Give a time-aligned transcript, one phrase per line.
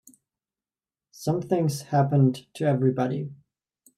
[1.11, 3.29] Something's happened to everybody.